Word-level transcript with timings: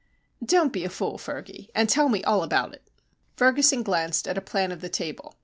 "Don't 0.43 0.73
be 0.73 0.83
a 0.83 0.89
fool, 0.89 1.19
Fergy, 1.19 1.69
and 1.75 1.87
tell 1.87 2.09
me 2.09 2.23
all 2.23 2.41
about 2.41 2.73
it." 2.73 2.89
Ferguson 3.37 3.83
glanced 3.83 4.27
at 4.27 4.35
a 4.35 4.41
plan 4.41 4.71
of 4.71 4.81
the 4.81 4.89
table. 4.89 5.35